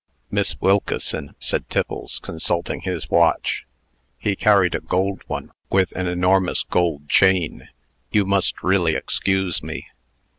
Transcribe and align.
"Miss 0.31 0.59
Wilkeson," 0.59 1.35
said 1.37 1.69
Times, 1.69 2.17
consulting 2.17 2.81
his 2.81 3.07
watch 3.11 3.67
he 4.17 4.35
carried 4.35 4.73
a 4.73 4.79
gold 4.79 5.21
one, 5.27 5.51
with 5.69 5.91
an 5.91 6.07
enormous 6.07 6.63
gold 6.63 7.07
chain 7.07 7.69
"you 8.11 8.25
must 8.25 8.63
really 8.63 8.95
excuse 8.95 9.61
me. 9.61 9.89